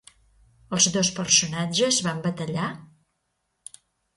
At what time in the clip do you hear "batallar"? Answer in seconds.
2.27-2.73